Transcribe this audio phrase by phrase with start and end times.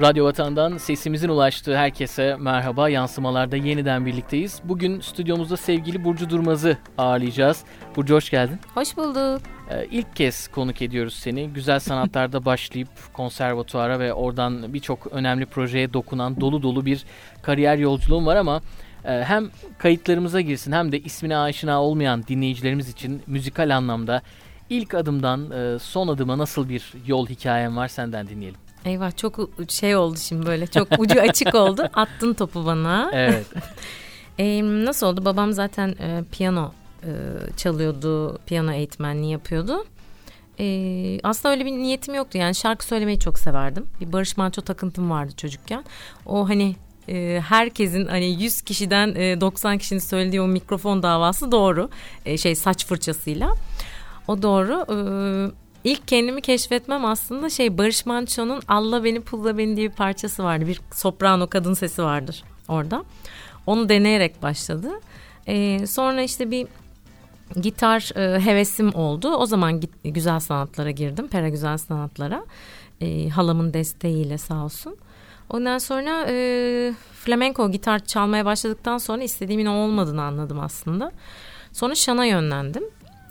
[0.00, 2.88] Radyo Vatan'dan sesimizin ulaştığı herkese merhaba.
[2.88, 4.60] Yansımalarda yeniden birlikteyiz.
[4.64, 7.64] Bugün stüdyomuzda sevgili Burcu Durmaz'ı ağırlayacağız.
[7.96, 8.58] Burcu hoş geldin.
[8.74, 9.42] Hoş bulduk.
[9.70, 11.48] Ee, ilk kez konuk ediyoruz seni.
[11.48, 17.04] Güzel sanatlarda başlayıp konservatuara ve oradan birçok önemli projeye dokunan dolu dolu bir
[17.42, 18.60] kariyer yolculuğun var ama
[19.04, 24.22] e, hem kayıtlarımıza girsin hem de ismine aşina olmayan dinleyicilerimiz için müzikal anlamda
[24.70, 28.63] ilk adımdan e, son adıma nasıl bir yol hikayen var senden dinleyelim.
[28.84, 31.88] Eyvah çok şey oldu şimdi böyle çok ucu açık oldu.
[31.94, 33.10] Attın topu bana.
[33.12, 33.46] Evet.
[34.38, 35.24] e, nasıl oldu?
[35.24, 37.10] Babam zaten e, piyano e,
[37.56, 38.38] çalıyordu.
[38.46, 39.84] Piyano eğitmenliği yapıyordu.
[40.60, 42.38] E, aslında öyle bir niyetim yoktu.
[42.38, 43.86] Yani şarkı söylemeyi çok severdim.
[44.00, 45.84] Bir Barış Manço takıntım vardı çocukken.
[46.26, 46.76] O hani
[47.08, 51.90] e, herkesin hani 100 kişiden e, 90 kişinin söylediği o mikrofon davası doğru.
[52.26, 53.54] E, şey saç fırçasıyla.
[54.28, 54.86] O doğru.
[54.90, 54.96] E,
[55.84, 60.66] İlk kendimi keşfetmem aslında şey Barış Manço'nun Allah Beni Pulla Beni diye bir parçası vardı.
[60.66, 63.04] Bir soprano kadın sesi vardır orada.
[63.66, 64.90] Onu deneyerek başladı.
[65.46, 66.66] Ee, sonra işte bir
[67.60, 69.28] gitar e, hevesim oldu.
[69.28, 71.28] O zaman git, güzel sanatlara girdim.
[71.28, 72.44] Pera güzel sanatlara.
[73.00, 74.96] E, halamın desteğiyle sağ olsun.
[75.50, 81.12] Ondan sonra e, flamenco gitar çalmaya başladıktan sonra istediğimin olmadığını anladım aslında.
[81.72, 82.84] Sonra şana yönlendim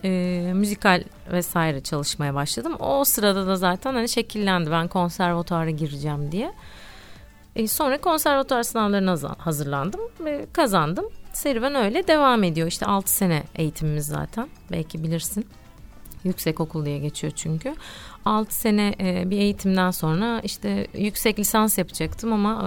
[0.04, 2.76] e, müzikal vesaire çalışmaya başladım.
[2.80, 6.54] O sırada da zaten hani şekillendi ben konservatuara gireceğim diye.
[7.56, 11.06] E, sonra konservatuar sınavlarına hazırlandım ve kazandım.
[11.34, 12.68] Serüven öyle devam ediyor.
[12.68, 14.48] İşte 6 sene eğitimimiz zaten.
[14.72, 15.48] Belki bilirsin.
[16.24, 17.76] Yüksek okul diye geçiyor çünkü.
[18.26, 22.64] 6 sene e, bir eğitimden sonra işte yüksek lisans yapacaktım ama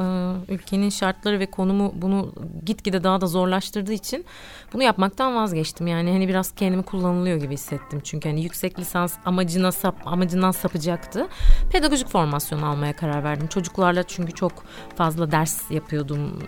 [0.49, 2.33] e, ülkenin şartları ve konumu bunu
[2.67, 4.25] gitgide daha da zorlaştırdığı için
[4.73, 5.87] bunu yapmaktan vazgeçtim.
[5.87, 8.01] Yani hani biraz kendimi kullanılıyor gibi hissettim.
[8.05, 11.29] Çünkü hani yüksek lisans amacına sap amacından sapacaktı.
[11.73, 13.47] Pedagojik formasyon almaya karar verdim.
[13.47, 14.53] Çocuklarla çünkü çok
[14.97, 16.43] fazla ders yapıyordum,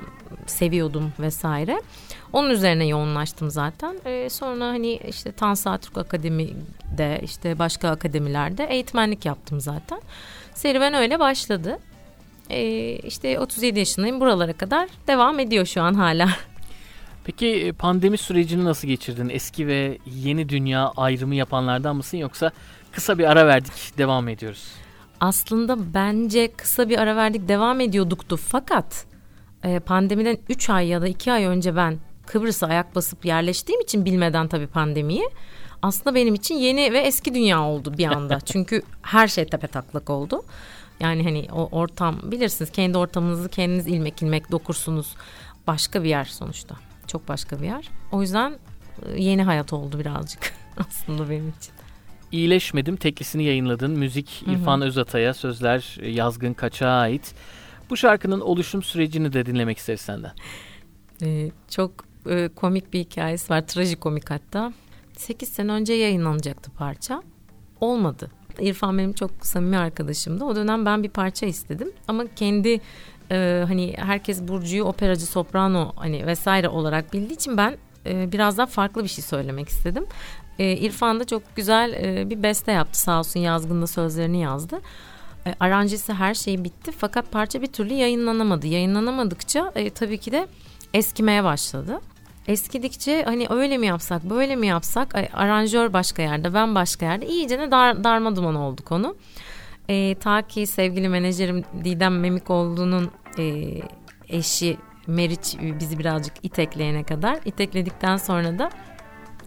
[0.46, 1.80] seviyordum vesaire.
[2.32, 3.96] Onun üzerine yoğunlaştım zaten.
[4.04, 8.64] Ee, sonra hani işte Tansa Türk Akademi'de işte başka akademilerde
[8.98, 10.00] eğitmenlik yaptım zaten.
[10.54, 11.78] Serüven öyle başladı.
[12.50, 16.28] Ee, işte 37 yaşındayım buralara kadar devam ediyor şu an hala.
[17.24, 19.28] Peki e, pandemi sürecini nasıl geçirdin?
[19.28, 22.50] Eski ve yeni dünya ayrımı yapanlardan mısın yoksa
[22.92, 24.64] kısa bir ara verdik devam ediyoruz?
[25.20, 29.06] Aslında bence kısa bir ara verdik devam ediyorduktu fakat
[29.64, 34.04] e, pandemiden 3 ay ya da 2 ay önce ben Kıbrıs'a ayak basıp yerleştiğim için
[34.04, 35.28] bilmeden tabii pandemiyi
[35.82, 38.40] aslında benim için yeni ve eski dünya oldu bir anda.
[38.44, 40.42] Çünkü her şey tepe taklak oldu.
[41.00, 45.14] Yani hani o ortam bilirsiniz kendi ortamınızı kendiniz ilmek ilmek dokursunuz.
[45.66, 46.76] Başka bir yer sonuçta.
[47.06, 47.88] Çok başka bir yer.
[48.12, 48.58] O yüzden
[49.06, 50.54] e, yeni hayat oldu birazcık
[50.88, 51.72] aslında benim için.
[52.32, 53.90] İyileşmedim teklisini yayınladın.
[53.90, 57.34] Müzik İrfan Özatay'a, sözler Yazgın Kaç'a ait.
[57.90, 60.32] Bu şarkının oluşum sürecini de dinlemek isteriz senden.
[61.22, 61.90] Ee, çok
[62.30, 63.66] e, komik bir hikayesi var.
[63.66, 64.72] Trajikomik hatta.
[65.18, 67.22] 8 sene önce yayınlanacaktı parça.
[67.80, 68.30] Olmadı.
[68.60, 70.44] İrfan benim çok samimi arkadaşımdı.
[70.44, 71.92] O dönem ben bir parça istedim.
[72.08, 72.80] Ama kendi
[73.30, 77.76] e, hani herkes Burcu'yu operacı, soprano hani vesaire olarak bildiği için ben
[78.06, 80.06] e, biraz daha farklı bir şey söylemek istedim.
[80.58, 84.80] E, İrfan da çok güzel e, bir beste yaptı sağ olsun yazgında sözlerini yazdı.
[85.46, 88.66] E, aranjesi her şey bitti fakat parça bir türlü yayınlanamadı.
[88.66, 90.48] Yayınlanamadıkça e, tabii ki de
[90.94, 92.00] eskimeye başladı.
[92.48, 95.14] Eskidikçe hani öyle mi yapsak böyle mi yapsak?
[95.32, 97.26] Aranjör başka yerde ben başka yerde.
[97.26, 99.16] İyice ne dar, darma duman oldu konu.
[99.88, 103.64] E, ta ki sevgili menajerim Didem Memikoğlu'nun e,
[104.28, 104.76] eşi
[105.06, 107.38] Meriç bizi birazcık itekleyene kadar.
[107.44, 108.70] İtekledikten sonra da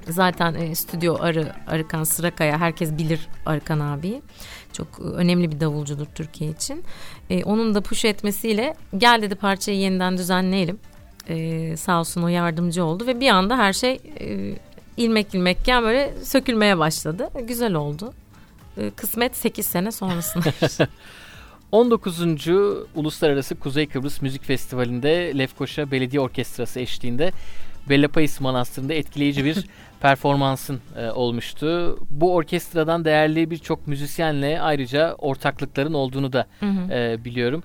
[0.08, 4.22] zaten e, stüdyo Arı Arıkan Sırakaya herkes bilir Arıkan abi
[4.74, 6.84] çok önemli bir davulcudur Türkiye için.
[7.30, 10.80] E, onun da push etmesiyle gel dedi parçayı yeniden düzenleyelim
[11.28, 14.56] e, sağ olsun o yardımcı oldu ve bir anda her şey e,
[14.98, 17.30] ilmek ilmekken böyle sökülmeye başladı.
[17.48, 18.14] Güzel oldu.
[18.78, 20.46] E, kısmet 8 sene sonrasında.
[21.72, 22.48] 19.
[22.96, 27.32] Uluslararası Kuzey Kıbrıs Müzik Festivali'nde Lefkoşa Belediye Orkestrası eşliğinde
[27.90, 29.66] Bellapais Manastırı'nda etkileyici bir
[30.02, 31.98] performansın e, olmuştu.
[32.10, 36.94] Bu orkestradan değerli birçok müzisyenle ayrıca ortaklıkların olduğunu da hı hı.
[36.94, 37.64] E, biliyorum.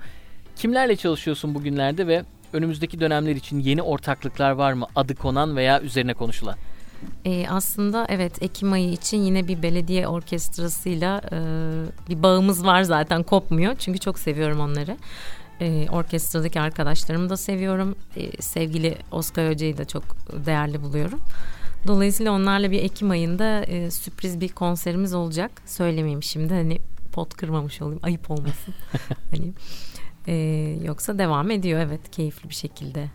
[0.57, 2.23] Kimlerle çalışıyorsun bugünlerde ve
[2.57, 4.87] önümüzdeki dönemler için yeni ortaklıklar var mı?
[4.97, 6.57] Adı konan veya üzerine konuşulan?
[7.25, 11.39] Ee, aslında evet Ekim ayı için yine bir belediye orkestrasıyla e,
[12.09, 13.77] bir bağımız var zaten kopmuyor.
[13.79, 14.97] Çünkü çok seviyorum onları.
[15.61, 17.97] E, orkestradaki arkadaşlarımı da seviyorum.
[18.17, 20.03] E, sevgili Oscar Hoca'yı da çok
[20.47, 21.21] değerli buluyorum.
[21.87, 25.51] Dolayısıyla onlarla bir Ekim ayında e, sürpriz bir konserimiz olacak.
[25.67, 26.79] Söylemeyeyim şimdi hani
[27.13, 28.75] pot kırmamış olayım ayıp olmasın.
[29.31, 29.53] hani
[30.29, 33.07] Ee, yoksa devam ediyor evet keyifli bir şekilde.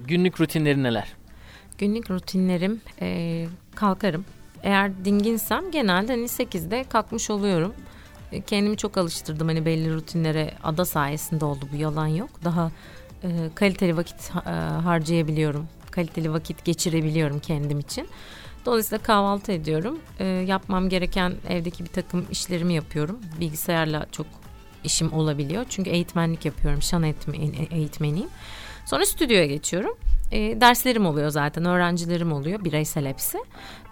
[0.00, 1.12] Günlük rutinleri neler?
[1.78, 4.24] Günlük rutinlerim e, kalkarım.
[4.62, 7.74] Eğer dinginsem genelde hani 8'de kalkmış oluyorum.
[8.32, 12.30] E, kendimi çok alıştırdım hani belli rutinlere ada sayesinde oldu bu yalan yok.
[12.44, 12.70] Daha
[13.22, 14.50] e, kaliteli vakit e,
[14.82, 15.68] harcayabiliyorum.
[15.90, 18.08] Kaliteli vakit geçirebiliyorum kendim için.
[18.66, 19.98] Dolayısıyla kahvaltı ediyorum.
[20.18, 23.20] E, yapmam gereken evdeki bir takım işlerimi yapıyorum.
[23.40, 24.26] Bilgisayarla çok
[24.84, 25.64] işim olabiliyor.
[25.68, 26.82] Çünkü eğitmenlik yapıyorum.
[26.82, 27.02] Şan
[27.70, 28.28] eğitmeniyim.
[28.86, 29.96] Sonra stüdyoya geçiyorum.
[30.32, 33.38] E, derslerim oluyor zaten, öğrencilerim oluyor, bireysel hepsi.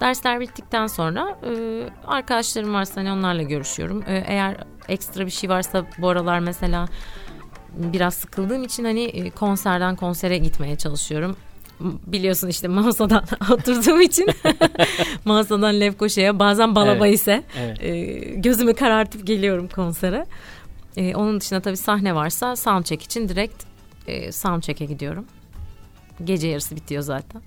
[0.01, 4.03] Dersler bittikten sonra e, arkadaşlarım varsa hani onlarla görüşüyorum.
[4.07, 4.57] E, eğer
[4.89, 6.89] ekstra bir şey varsa bu aralar mesela
[7.75, 11.37] biraz sıkıldığım için hani e, konserden konsere gitmeye çalışıyorum
[11.81, 14.27] biliyorsun işte mağazadan oturduğum için
[15.25, 17.83] mağazadan Lefkoşa'ya bazen Balaba evet, ise evet.
[17.83, 18.07] E,
[18.37, 20.27] gözümü karartıp geliyorum konsere.
[20.97, 23.65] E, onun dışında tabii sahne varsa soundcheck için direkt
[24.07, 25.27] e, soundcheck'e gidiyorum.
[26.25, 27.43] Gece yarısı bitiyor zaten.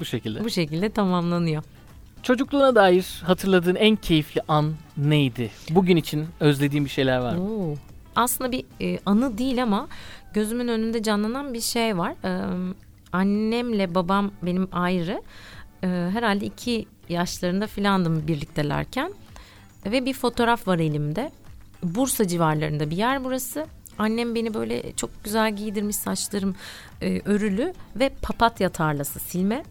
[0.00, 0.44] Bu şekilde.
[0.44, 1.62] Bu şekilde tamamlanıyor.
[2.22, 5.50] Çocukluğuna dair hatırladığın en keyifli an neydi?
[5.70, 7.44] Bugün için özlediğin bir şeyler var mı?
[7.44, 7.74] Oo.
[8.16, 9.88] Aslında bir e, anı değil ama
[10.34, 12.14] gözümün önünde canlanan bir şey var.
[12.24, 12.40] Ee,
[13.12, 15.22] annemle babam benim ayrı.
[15.82, 19.12] Ee, herhalde iki yaşlarında filandım birliktelerken.
[19.86, 21.30] Ve bir fotoğraf var elimde.
[21.84, 23.66] Bursa civarlarında bir yer burası.
[23.98, 26.54] Annem beni böyle çok güzel giydirmiş saçlarım
[27.02, 29.64] e, örülü ve papatya tarlası silme.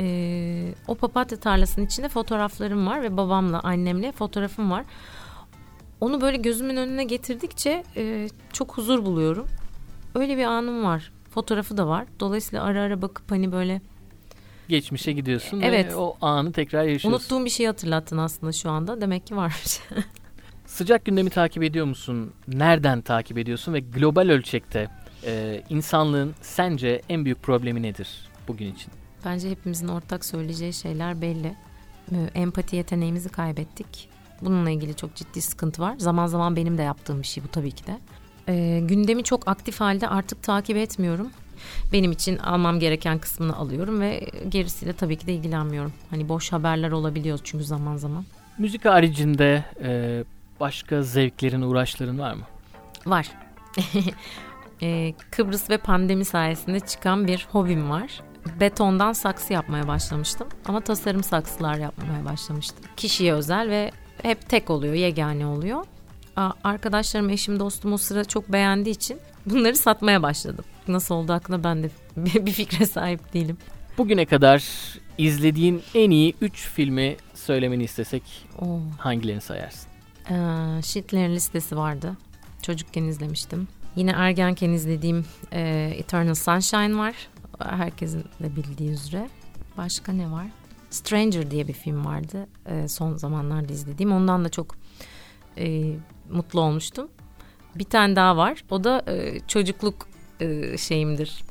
[0.00, 4.84] E, o papatya tarlasının içinde fotoğraflarım var ve babamla annemle fotoğrafım var.
[6.00, 9.46] Onu böyle gözümün önüne getirdikçe e, çok huzur buluyorum.
[10.14, 11.12] Öyle bir anım var.
[11.30, 12.06] Fotoğrafı da var.
[12.20, 13.80] Dolayısıyla ara ara bakıp hani böyle
[14.68, 15.92] geçmişe gidiyorsun evet.
[15.92, 17.10] ve o anı tekrar yaşıyorsun.
[17.10, 19.00] Unuttuğum bir şey hatırlattın aslında şu anda.
[19.00, 19.80] Demek ki varmış.
[20.68, 22.32] Sıcak gündemi takip ediyor musun?
[22.48, 24.88] Nereden takip ediyorsun ve global ölçekte
[25.24, 28.08] e, insanlığın sence en büyük problemi nedir
[28.48, 28.92] bugün için?
[29.24, 31.54] Bence hepimizin ortak söyleyeceği şeyler belli.
[32.34, 34.08] Empati yeteneğimizi kaybettik.
[34.42, 35.94] Bununla ilgili çok ciddi sıkıntı var.
[35.98, 37.98] Zaman zaman benim de yaptığım bir şey bu tabii ki de.
[38.48, 41.30] E, gündemi çok aktif halde artık takip etmiyorum.
[41.92, 45.92] Benim için almam gereken kısmını alıyorum ve gerisiyle tabii ki de ilgilenmiyorum.
[46.10, 48.24] Hani boş haberler olabiliyor çünkü zaman zaman.
[48.58, 50.24] Müzik haricinde e,
[50.60, 52.42] başka zevklerin, uğraşların var mı?
[53.06, 53.28] Var.
[54.82, 58.20] e, Kıbrıs ve pandemi sayesinde çıkan bir hobim var.
[58.60, 62.84] Betondan saksı yapmaya başlamıştım ama tasarım saksılar yapmaya başlamıştım.
[62.96, 63.90] Kişiye özel ve
[64.22, 65.84] hep tek oluyor, yegane oluyor.
[66.64, 70.64] Arkadaşlarım, eşim, dostum o sıra çok beğendiği için bunları satmaya başladım.
[70.88, 71.90] Nasıl oldu hakkında ben de
[72.46, 73.56] bir fikre sahip değilim.
[73.98, 74.64] Bugüne kadar
[75.18, 78.22] izlediğin en iyi 3 filmi söylemeni istesek
[78.58, 78.80] Oo.
[78.98, 79.87] hangilerini sayarsın?
[80.30, 82.16] Ee, Schindler'in listesi vardı.
[82.62, 83.68] Çocukken izlemiştim.
[83.96, 87.14] Yine ergenken izlediğim e, Eternal Sunshine var.
[87.58, 89.28] Herkesin de bildiği üzere.
[89.76, 90.46] Başka ne var?
[90.90, 92.46] Stranger diye bir film vardı.
[92.66, 94.12] E, son zamanlarda izlediğim.
[94.12, 94.76] Ondan da çok
[95.58, 95.92] e,
[96.30, 97.08] mutlu olmuştum.
[97.74, 98.64] Bir tane daha var.
[98.70, 100.08] O da e, çocukluk
[100.40, 101.44] e, şeyimdir.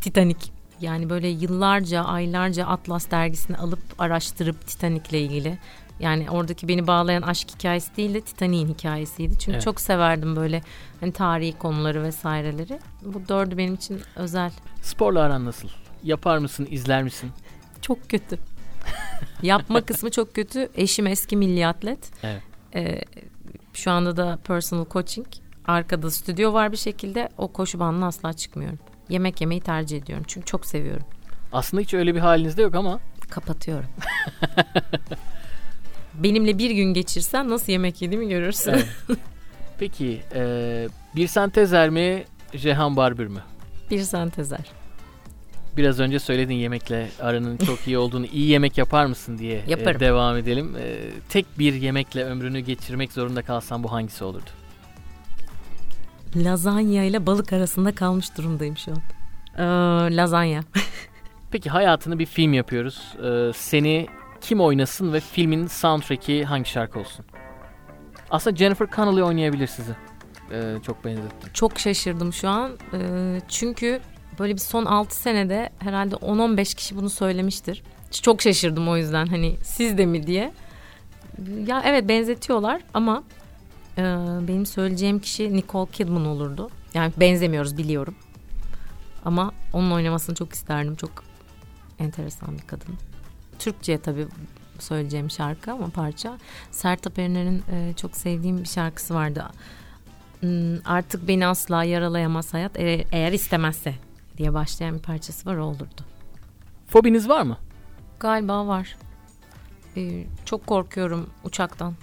[0.00, 0.38] Titanic.
[0.80, 5.58] Yani böyle yıllarca, aylarca Atlas dergisini alıp araştırıp Titanic'le ilgili
[6.00, 9.38] yani oradaki beni bağlayan aşk hikayesi değil de Titanic'in hikayesiydi.
[9.38, 9.64] Çünkü evet.
[9.64, 10.62] çok severdim böyle
[11.00, 12.78] hani tarihi konuları vesaireleri.
[13.02, 14.52] Bu dördü benim için özel.
[14.82, 15.68] Sporla aran nasıl?
[16.02, 17.30] Yapar mısın, izler misin?
[17.80, 18.38] Çok kötü.
[19.42, 20.68] Yapma kısmı çok kötü.
[20.74, 22.10] Eşim eski milli atlet.
[22.22, 22.42] Evet.
[22.74, 23.00] Ee,
[23.74, 25.26] şu anda da personal coaching.
[25.66, 27.28] Arkada stüdyo var bir şekilde.
[27.38, 28.78] O koşu bandına asla çıkmıyorum.
[29.08, 30.24] Yemek yemeyi tercih ediyorum.
[30.28, 31.06] Çünkü çok seviyorum.
[31.52, 33.00] Aslında hiç öyle bir halinizde yok ama.
[33.30, 33.86] Kapatıyorum.
[36.18, 38.70] benimle bir gün geçirsen nasıl yemek yediğimi görürsün.
[38.70, 38.88] Evet.
[39.78, 43.40] Peki e, bir sentezer mi Jehan Barbür mü?
[43.90, 44.60] Bir sentezer.
[45.76, 49.96] Biraz önce söyledin yemekle aranın çok iyi olduğunu, iyi yemek yapar mısın diye e, Yaparım.
[49.96, 50.76] E, devam edelim.
[50.76, 50.96] E,
[51.28, 54.50] tek bir yemekle ömrünü geçirmek zorunda kalsan bu hangisi olurdu?
[56.36, 58.98] Lazanya ile balık arasında kalmış durumdayım şu an.
[59.58, 60.64] Ee, lazanya.
[61.50, 63.14] Peki hayatını bir film yapıyoruz.
[63.24, 64.06] Ee, seni
[64.44, 67.24] kim oynasın ve filmin soundtrack'i hangi şarkı olsun?
[68.30, 69.96] Aslında Jennifer Connelly oynayabilir sizi.
[70.52, 71.50] Ee, çok benzettim.
[71.54, 72.70] Çok şaşırdım şu an.
[72.92, 74.00] Ee, çünkü
[74.38, 77.82] böyle bir son 6 senede herhalde 10-15 kişi bunu söylemiştir.
[78.22, 80.52] Çok şaşırdım o yüzden hani siz de mi diye.
[81.66, 83.22] Ya evet benzetiyorlar ama
[83.98, 84.02] e,
[84.48, 86.70] benim söyleyeceğim kişi Nicole Kidman olurdu.
[86.94, 88.14] Yani benzemiyoruz biliyorum.
[89.24, 90.96] Ama onun oynamasını çok isterdim.
[90.96, 91.10] Çok
[91.98, 92.94] enteresan bir kadın.
[93.64, 94.26] Türkçe tabii
[94.78, 96.38] söyleyeceğim şarkı ama parça.
[96.70, 99.44] Sertab Erener'in e, çok sevdiğim bir şarkısı vardı.
[100.40, 103.94] Hmm, artık beni asla yaralayamaz hayat eğer, eğer istemezse
[104.36, 106.02] diye başlayan bir parçası var olurdu.
[106.86, 107.58] Fobiniz var mı?
[108.20, 108.96] Galiba var.
[109.96, 111.94] Ee, çok korkuyorum uçaktan.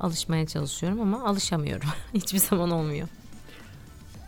[0.00, 1.88] Alışmaya çalışıyorum ama alışamıyorum.
[2.14, 3.08] Hiçbir zaman olmuyor.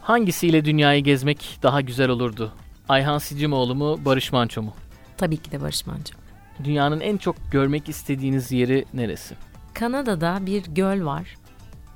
[0.00, 2.52] Hangisiyle dünyayı gezmek daha güzel olurdu?
[2.88, 4.75] Ayhan Sicimoğlu mu, Barış Manço mu?
[5.16, 6.25] Tabii ki de Barış Manço.
[6.65, 9.35] Dünyanın en çok görmek istediğiniz yeri neresi?
[9.75, 11.37] Kanada'da bir göl var.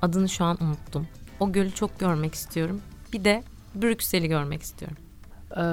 [0.01, 1.07] Adını şu an unuttum.
[1.39, 2.81] O gölü çok görmek istiyorum.
[3.13, 3.43] Bir de
[3.75, 4.97] Brüksel'i görmek istiyorum.
[5.57, 5.63] Ee,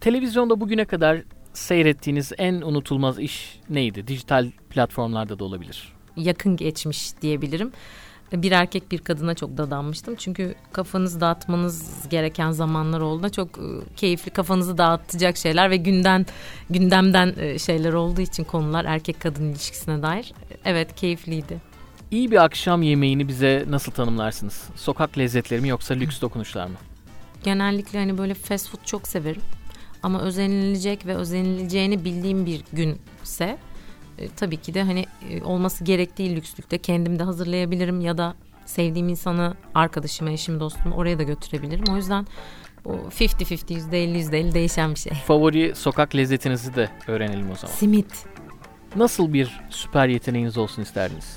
[0.00, 4.06] televizyonda bugüne kadar seyrettiğiniz en unutulmaz iş neydi?
[4.06, 5.92] Dijital platformlarda da olabilir.
[6.16, 7.72] Yakın geçmiş diyebilirim.
[8.32, 10.14] Bir erkek bir kadına çok dadanmıştım.
[10.18, 13.28] Çünkü kafanızı dağıtmanız gereken zamanlar oldu.
[13.28, 13.62] Çok e,
[13.96, 16.26] keyifli kafanızı dağıtacak şeyler ve günden
[16.70, 20.32] gündemden e, şeyler olduğu için konular erkek kadın ilişkisine dair.
[20.64, 21.60] Evet keyifliydi.
[22.10, 24.62] İyi bir akşam yemeğini bize nasıl tanımlarsınız?
[24.76, 26.76] Sokak lezzetleri mi yoksa lüks dokunuşlar mı?
[27.44, 29.42] Genellikle hani böyle fast food çok severim.
[30.02, 33.58] Ama özenilecek ve özenileceğini bildiğim bir günse
[34.18, 38.34] e, tabii ki de hani e, olması gerektiği lükslükte kendim de hazırlayabilirim ya da
[38.66, 41.84] sevdiğim insanı arkadaşıma, eşim, dostumu oraya da götürebilirim.
[41.92, 42.26] O yüzden
[42.84, 45.12] o 50-50, %50, %50 değişen bir şey.
[45.12, 47.74] Favori sokak lezzetinizi de öğrenelim o zaman.
[47.74, 48.26] Simit.
[48.96, 51.36] Nasıl bir süper yeteneğiniz olsun isterdiniz?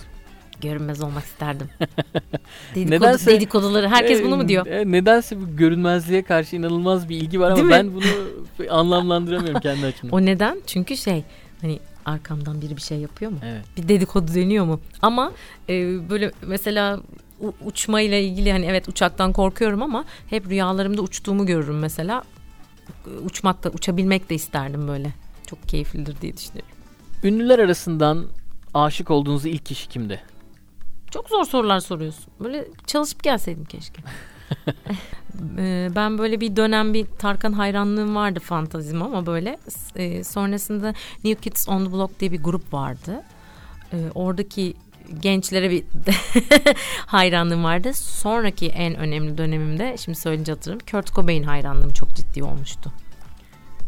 [0.62, 1.68] Görünmez olmak isterdim.
[2.76, 4.66] Dedikodu, Nedense- dedikoduları herkes bunu mu diyor?
[4.68, 7.72] E, nedense bu görünmezliğe karşı inanılmaz bir ilgi var ama Değil mi?
[7.72, 8.04] ben bunu
[8.70, 10.18] anlamlandıramıyorum kendi açımdan.
[10.18, 10.62] O neden?
[10.68, 11.24] Çünkü şey
[11.62, 13.38] hani arkamdan biri bir şey yapıyor mu?
[13.44, 13.66] Evet.
[13.78, 14.80] bir dedikodu dönüyor mu?
[15.02, 15.32] Ama
[15.70, 15.74] e,
[16.10, 17.00] böyle mesela
[17.40, 22.24] u- uçmayla ilgili hani evet uçaktan korkuyorum ama hep rüyalarımda uçtuğumu görürüm mesela.
[23.24, 25.14] Uçmak da uçabilmek de isterdim böyle.
[25.48, 26.72] Çok keyiflidir diye düşünüyorum.
[27.24, 28.26] Ünlüler arasından
[28.74, 30.22] aşık olduğunuz ilk kişi kimdi?
[31.12, 32.26] Çok zor sorular soruyorsun.
[32.40, 34.02] Böyle çalışıp gelseydim keşke.
[35.96, 39.58] Ben böyle bir dönem bir Tarkan hayranlığım vardı fantazim ama böyle
[40.24, 43.24] sonrasında New Kids on the Block diye bir grup vardı.
[44.16, 44.74] Oradaki
[45.20, 45.84] gençlere bir
[47.06, 47.94] hayranlığım vardı.
[47.94, 52.92] Sonraki en önemli dönemimde şimdi söyleyince hatırlarım Kurt Cobain hayranlığım çok ciddi olmuştu.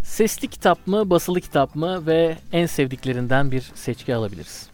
[0.03, 4.69] Sesli kitap mı, basılı kitap mı ve en sevdiklerinden bir seçki alabiliriz.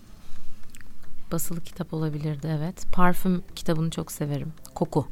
[1.32, 2.86] Basılı kitap olabilirdi evet.
[2.94, 4.54] Parfüm kitabını çok severim.
[4.75, 5.08] Koku.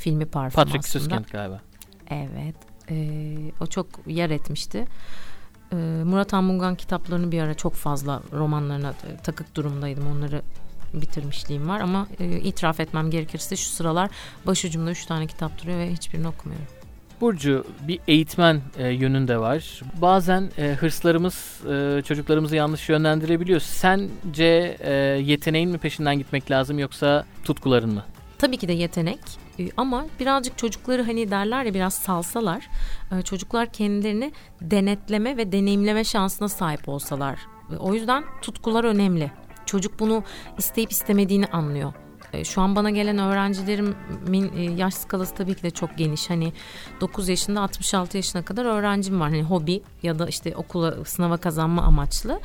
[0.00, 1.04] Filmi parfüm Patrick aslında.
[1.04, 1.60] Süskind galiba.
[2.10, 2.54] Evet.
[2.90, 4.86] Ee, o çok yer etmişti.
[5.72, 10.06] Ee, Murat Anmungan kitaplarını bir ara çok fazla romanlarına e, takık durumdaydım.
[10.06, 10.42] Onları
[10.94, 14.10] bitirmişliğim var ama e, itiraf etmem gerekirse şu sıralar
[14.46, 16.66] başucumda üç tane kitap duruyor ve hiçbirini okumuyorum.
[17.20, 19.80] Burcu bir eğitmen e, yönünde var.
[20.00, 23.60] Bazen e, hırslarımız e, çocuklarımızı yanlış yönlendirebiliyor.
[23.60, 24.92] Sence e,
[25.24, 28.04] yeteneğin mi peşinden gitmek lazım yoksa tutkuların mı?
[28.38, 32.68] Tabii ki de yetenek e, ama birazcık çocukları hani derler ya biraz salsalar
[33.12, 37.40] e, çocuklar kendilerini denetleme ve deneyimleme şansına sahip olsalar.
[37.78, 39.30] O yüzden tutkular önemli.
[39.66, 40.24] Çocuk bunu
[40.58, 41.92] isteyip istemediğini anlıyor.
[42.32, 46.30] E, Şu an bana gelen öğrencilerimin e, yaş skalası tabii ki de çok geniş.
[46.30, 46.52] Hani
[47.00, 49.30] 9 yaşında 66 yaşına kadar öğrencim var.
[49.30, 52.40] Hani hobi ya da işte okula sınava kazanma amaçlı.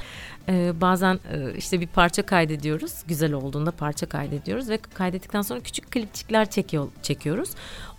[0.49, 2.93] Ee, bazen e, işte bir parça kaydediyoruz.
[3.07, 7.49] Güzel olduğunda parça kaydediyoruz ve kaydettikten sonra küçük klipçikler çekiyor, çekiyoruz.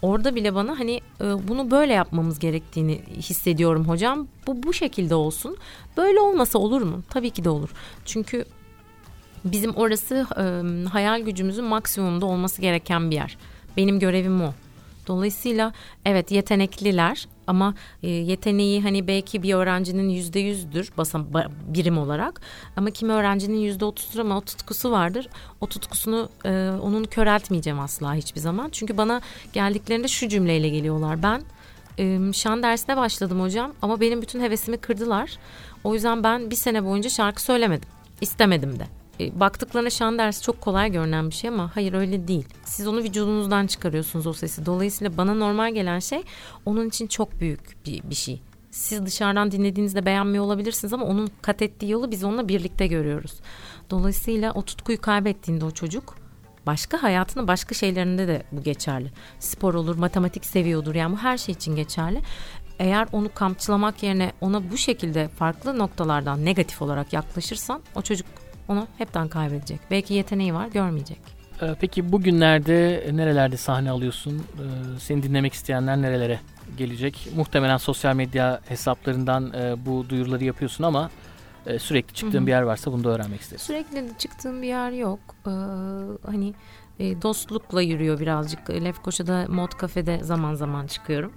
[0.02, 4.26] Orada bile bana hani e, bunu böyle yapmamız gerektiğini hissediyorum hocam.
[4.46, 5.56] Bu bu şekilde olsun.
[5.96, 7.02] Böyle olmasa olur mu?
[7.10, 7.70] Tabii ki de olur.
[8.04, 8.44] Çünkü
[9.44, 10.42] bizim orası e,
[10.88, 13.36] hayal gücümüzün maksimumda olması gereken bir yer.
[13.76, 14.52] Benim görevim o.
[15.06, 15.72] Dolayısıyla
[16.04, 22.40] evet yetenekliler ama e, yeteneği hani belki bir öğrencinin yüzde yüzdür basam ba- birim olarak
[22.76, 25.28] ama kimi öğrencinin yüzde otuzdur ama o tutkusu vardır.
[25.60, 28.68] O tutkusunu e, onun köreltmeyeceğim asla hiçbir zaman.
[28.72, 29.20] Çünkü bana
[29.52, 31.22] geldiklerinde şu cümleyle geliyorlar.
[31.22, 31.42] Ben
[31.98, 35.38] e, şan dersine başladım hocam ama benim bütün hevesimi kırdılar.
[35.84, 37.88] O yüzden ben bir sene boyunca şarkı söylemedim.
[38.20, 38.95] İstemedim de.
[39.20, 42.48] E, baktıklarına şan dersi çok kolay görünen bir şey ama hayır öyle değil.
[42.64, 44.66] Siz onu vücudunuzdan çıkarıyorsunuz o sesi.
[44.66, 46.22] Dolayısıyla bana normal gelen şey
[46.66, 48.42] onun için çok büyük bir, bir şey.
[48.70, 53.32] Siz dışarıdan dinlediğinizde beğenmiyor olabilirsiniz ama onun kat ettiği yolu biz onunla birlikte görüyoruz.
[53.90, 56.16] Dolayısıyla o tutkuyu kaybettiğinde o çocuk
[56.66, 59.10] başka hayatının başka şeylerinde de bu geçerli.
[59.38, 62.22] Spor olur, matematik seviyordur yani bu her şey için geçerli.
[62.78, 68.26] Eğer onu kamçılamak yerine ona bu şekilde farklı noktalardan negatif olarak yaklaşırsan o çocuk
[68.68, 69.80] onu hepten kaybedecek.
[69.90, 71.18] Belki yeteneği var görmeyecek.
[71.62, 74.38] Ee, Peki bugünlerde nerelerde sahne alıyorsun?
[74.38, 76.40] Ee, Seni dinlemek isteyenler nerelere
[76.78, 77.28] gelecek?
[77.36, 81.10] Muhtemelen sosyal medya hesaplarından e, bu duyuruları yapıyorsun ama
[81.66, 82.46] e, sürekli çıktığın Hı hı.
[82.46, 83.62] bir yer varsa bunu da öğrenmek isteriz.
[83.62, 85.18] Sürekli çıktığım bir yer yok.
[85.46, 85.50] Ee,
[86.26, 86.54] hani
[87.00, 88.70] e, dostlukla yürüyor birazcık.
[88.70, 91.32] Lefkoşa'da Mod Cafe'de zaman zaman çıkıyorum.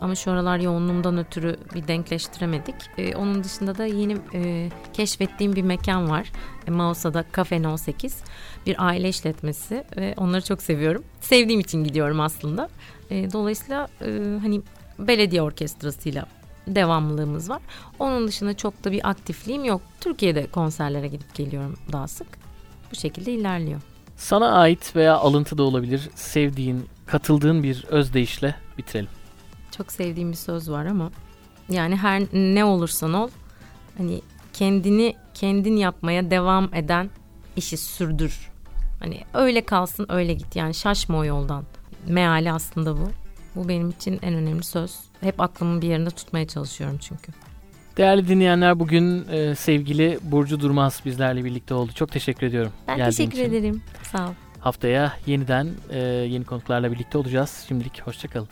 [0.00, 2.74] Ama şu aralar yoğunluğumdan ötürü bir denkleştiremedik.
[2.98, 6.32] E, onun dışında da yeni e, keşfettiğim bir mekan var.
[6.66, 8.22] E, Mausa'da Cafe No 8.
[8.66, 11.04] Bir aile işletmesi ve onları çok seviyorum.
[11.20, 12.68] Sevdiğim için gidiyorum aslında.
[13.10, 14.62] E, dolayısıyla e, hani
[14.98, 16.26] belediye orkestrasıyla
[16.66, 17.62] devamlılığımız var.
[17.98, 19.80] Onun dışında çok da bir aktifliğim yok.
[20.00, 22.28] Türkiye'de konserlere gidip geliyorum daha sık.
[22.92, 23.80] Bu şekilde ilerliyor.
[24.16, 26.10] Sana ait veya alıntı da olabilir.
[26.14, 29.08] Sevdiğin, katıldığın bir özdeyişle bitirelim.
[29.76, 31.10] Çok sevdiğim bir söz var ama
[31.68, 33.28] yani her ne olursan ol
[33.98, 34.20] hani
[34.52, 37.10] kendini kendin yapmaya devam eden
[37.56, 38.50] işi sürdür.
[39.00, 41.64] Hani öyle kalsın öyle git yani şaşma o yoldan.
[42.06, 43.08] Meali aslında bu.
[43.54, 44.96] Bu benim için en önemli söz.
[45.20, 47.32] Hep aklımın bir yerinde tutmaya çalışıyorum çünkü.
[47.96, 51.92] Değerli dinleyenler bugün e, sevgili Burcu Durmaz bizlerle birlikte oldu.
[51.94, 52.72] Çok teşekkür ediyorum.
[52.88, 53.44] Ben teşekkür için.
[53.44, 53.82] ederim.
[54.02, 54.32] Sağ ol.
[54.60, 57.64] Haftaya yeniden e, yeni konuklarla birlikte olacağız.
[57.68, 58.48] Şimdilik hoşçakalın.